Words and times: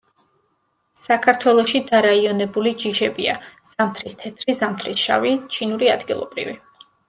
საქართველოში 1.01 1.81
დარაიონებული 1.91 2.73
ჯიშებია: 2.85 3.37
„ზამთრის 3.75 4.19
თეთრი“, 4.25 4.59
„ზამთრის 4.65 5.07
შავი“, 5.07 5.39
„ჩინური 5.55 5.95
ადგილობრივი“. 5.97 6.61